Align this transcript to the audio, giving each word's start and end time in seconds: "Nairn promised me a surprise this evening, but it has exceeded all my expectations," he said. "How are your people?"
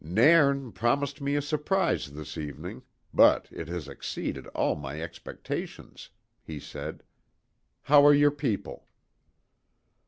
"Nairn 0.03 0.71
promised 0.71 1.21
me 1.21 1.35
a 1.35 1.43
surprise 1.43 2.07
this 2.13 2.35
evening, 2.35 2.81
but 3.13 3.47
it 3.51 3.67
has 3.67 3.87
exceeded 3.87 4.47
all 4.47 4.73
my 4.75 4.99
expectations," 4.99 6.09
he 6.41 6.59
said. 6.59 7.03
"How 7.83 8.03
are 8.07 8.13
your 8.15 8.31
people?" 8.31 8.87